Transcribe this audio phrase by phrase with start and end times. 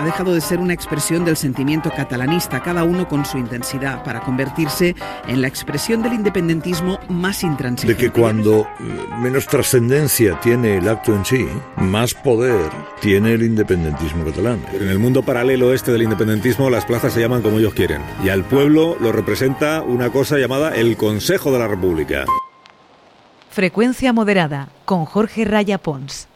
[0.00, 4.20] ha dejado de ser una expresión del sentimiento catalanista, cada uno con su intensidad, para
[4.20, 4.94] convertirse
[5.28, 8.02] en la expresión del independentismo más intransigente.
[8.02, 8.66] De que cuando
[9.20, 14.64] menos trascendencia tiene el acto en sí, más poder tiene el independentismo catalán.
[14.72, 18.00] En el mundo paralelo este del independentismo, las plazas se llaman como ellos quieren.
[18.24, 22.24] Y al pueblo lo representa una cosa llamada el Consejo de la República.
[23.50, 26.26] Frecuencia moderada con Jorge Raya Pons.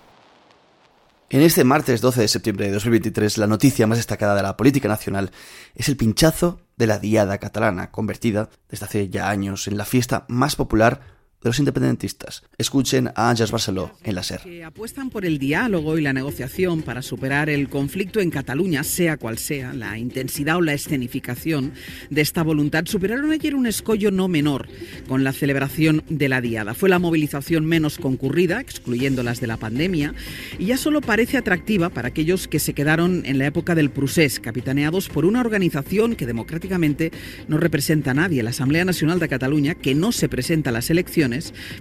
[1.30, 4.88] En este martes 12 de septiembre de 2023, la noticia más destacada de la política
[4.88, 5.30] nacional
[5.74, 10.26] es el pinchazo de la Diada catalana, convertida desde hace ya años en la fiesta
[10.28, 11.13] más popular
[11.44, 12.42] de los independentistas.
[12.56, 14.40] Escuchen a Ángeles Barceló en la SER.
[14.40, 19.18] Que apuestan por el diálogo y la negociación para superar el conflicto en Cataluña, sea
[19.18, 21.72] cual sea, la intensidad o la escenificación
[22.08, 24.68] de esta voluntad, superaron ayer un escollo no menor
[25.06, 26.72] con la celebración de la Diada.
[26.72, 30.14] Fue la movilización menos concurrida, excluyendo las de la pandemia,
[30.58, 34.40] y ya solo parece atractiva para aquellos que se quedaron en la época del Prusés,
[34.40, 37.12] capitaneados por una organización que democráticamente
[37.48, 40.88] no representa a nadie, la Asamblea Nacional de Cataluña, que no se presenta a las
[40.88, 41.33] elecciones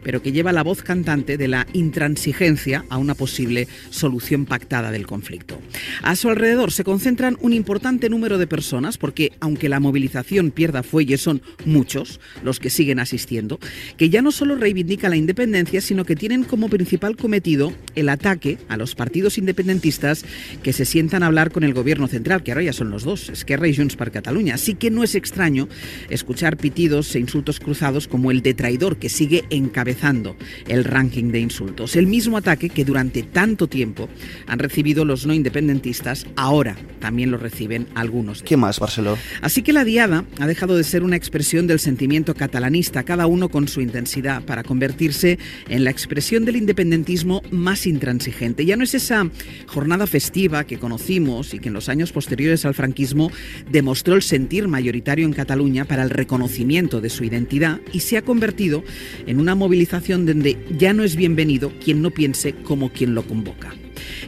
[0.04, 5.08] pero que lleva la voz cantante de la intransigencia a una posible solución pactada del
[5.08, 5.60] conflicto.
[6.02, 10.84] A su alrededor se concentran un importante número de personas, porque aunque la movilización pierda
[10.84, 13.60] fuelle, son muchos los que siguen asistiendo,
[13.98, 18.58] que ya no solo reivindican la independencia, sino que tienen como principal cometido el ataque
[18.70, 20.26] a los partidos independentistas
[20.62, 23.30] que se sientan a hablar con el gobierno central, que ahora ya son los dos,
[23.30, 24.56] Esquerra y Junts per Cataluña.
[24.56, 25.68] Así que no es extraño
[26.10, 30.36] escuchar pitidos e insultos cruzados como el de traidor que sigue encabezando
[30.68, 31.96] el ranking de insultos.
[31.96, 34.10] El mismo ataque que durante tanto tiempo
[34.48, 38.44] han recibido los no independentistas, ahora también lo reciben algunos.
[38.44, 39.18] ¿Qué más, Barceló?
[39.42, 43.50] Así que la diada ha dejado de ser una expresión del sentimiento catalanista, cada uno
[43.50, 48.66] con su intensidad, para convertirse en la expresión del independentismo más intransigente.
[48.66, 49.30] Ya no es esa
[49.68, 53.32] jornada festiva que conocimos y que en los años posteriores al franquismo
[53.72, 58.22] demostró el sentir mayoritario en Cataluña para el reconocimiento de su identidad y se ha
[58.22, 58.84] convertido
[59.26, 63.74] en una movilización donde ya no es bienvenido quien no piense como quien lo convoca.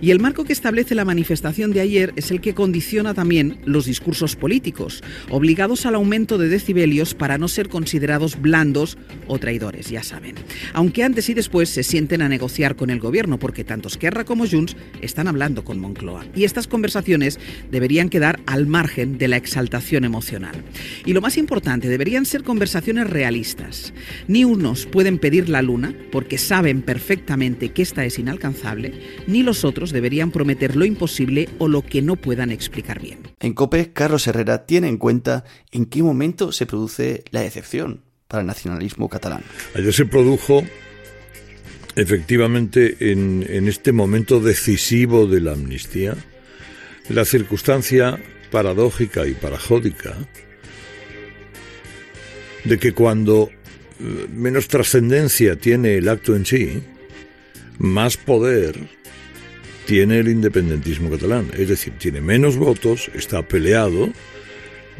[0.01, 3.85] Y el marco que establece la manifestación de ayer es el que condiciona también los
[3.85, 10.03] discursos políticos, obligados al aumento de decibelios para no ser considerados blandos o traidores, ya
[10.03, 10.35] saben.
[10.73, 14.47] Aunque antes y después se sienten a negociar con el gobierno, porque tanto Esquerra como
[14.47, 16.25] Junts están hablando con Moncloa.
[16.35, 17.39] Y estas conversaciones
[17.71, 20.55] deberían quedar al margen de la exaltación emocional.
[21.05, 23.93] Y lo más importante, deberían ser conversaciones realistas.
[24.27, 28.93] Ni unos pueden pedir la luna, porque saben perfectamente que esta es inalcanzable,
[29.27, 33.19] ni los otros deberían prometer lo imposible o lo que no puedan explicar bien.
[33.39, 38.41] En COPE, Carlos Herrera tiene en cuenta en qué momento se produce la decepción para
[38.41, 39.43] el nacionalismo catalán.
[39.75, 40.63] Ayer se produjo
[41.95, 46.15] efectivamente en, en este momento decisivo de la amnistía
[47.09, 48.19] la circunstancia
[48.51, 50.15] paradójica y parajódica
[52.63, 53.49] de que cuando
[53.99, 56.83] eh, menos trascendencia tiene el acto en sí,
[57.77, 58.75] más poder
[59.85, 61.51] tiene el independentismo catalán.
[61.57, 64.11] Es decir, tiene menos votos, está peleado,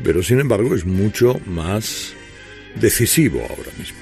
[0.04, 2.14] pero sin embargo es mucho más
[2.76, 3.98] decisivo ahora mismo.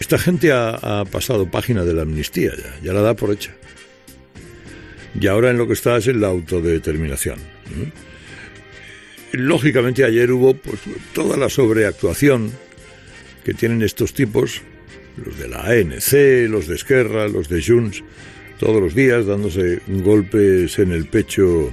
[0.00, 3.52] Esta gente ha, pasado página de la amnistía ya, ya la da por hecha.
[5.20, 7.38] Y ahora en lo que está es en la autodeterminación.
[9.32, 10.80] Lógicamente ayer hubo pues,
[11.12, 12.52] toda la sobreactuación
[13.44, 14.62] que tienen estos tipos,
[15.24, 18.02] los de la ANC, los de Esquerra, los de Junts,
[18.58, 21.72] todos los días dándose golpes en el pecho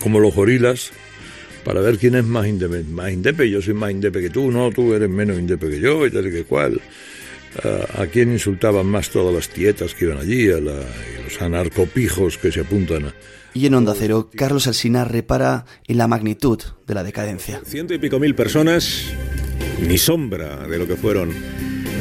[0.00, 0.92] como los gorilas
[1.64, 2.82] para ver quién es más indepe.
[2.84, 6.06] Más indepe, yo soy más indepe que tú, no, tú eres menos indepe que yo,
[6.06, 6.80] y tal y que cual.
[7.98, 10.50] ¿A, quién insultaban más todas las tietas que iban allí?
[10.50, 13.14] A, los anarcopijos que se apuntan a...
[13.54, 17.60] Y en Onda Cero, Carlos Alsina repara en la magnitud de la decadencia.
[17.66, 19.12] Ciento y pico mil personas,
[19.86, 21.30] ni sombra de lo que fueron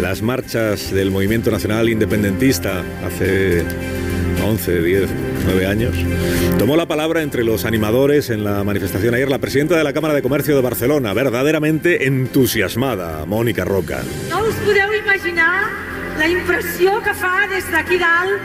[0.02, 3.64] las marchas del movimiento nacional independentista hace
[4.44, 5.10] 11, 10,
[5.46, 5.96] 9 años.
[6.58, 10.16] Tomó la palabra entre los animadores en la manifestación ayer la presidenta de la Cámara
[10.16, 14.02] de Comercio de Barcelona, verdaderamente entusiasmada, Mónica Roca.
[14.30, 15.70] No us podeu imaginar
[16.18, 18.42] la impressió que fa des d'aquí dalt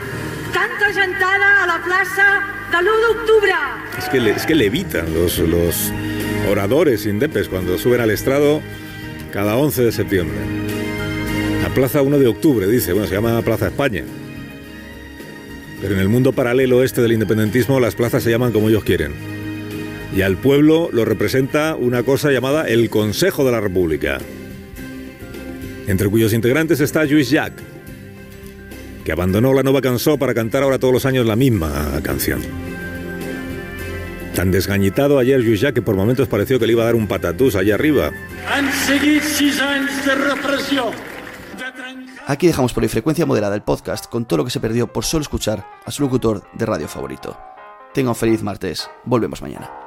[0.53, 2.27] tanta gentada a la plaça
[2.71, 3.57] de l'1 d'octubre.
[3.97, 5.91] Es que, es que levitan los, los
[6.49, 8.61] oradores indepes cuando suben al estrado
[9.33, 10.76] cada 11 de septiembre.
[11.67, 14.05] La Plaza 1 de Octubre, dice, bueno, se llama Plaza España.
[15.81, 19.11] Pero en el mundo paralelo este del independentismo las plazas se llaman como ellos quieren.
[20.15, 24.19] Y al pueblo lo representa una cosa llamada el Consejo de la República,
[25.87, 27.51] entre cuyos integrantes está Lluís Jack,
[29.03, 32.39] que abandonó la nueva canción para cantar ahora todos los años la misma canción.
[34.37, 37.55] Tan desgañitado ayer Jujá que por momentos pareció que le iba a dar un patatús
[37.55, 38.11] allá arriba.
[38.47, 40.91] Han anys de repressió,
[42.27, 45.21] Aquí dejamos por frecuencia moderada el podcast con todo lo que se perdió por solo
[45.21, 47.37] escuchar a su locutor de radio favorito.
[47.93, 48.89] Tenga un feliz martes.
[49.05, 49.86] Volvemos mañana.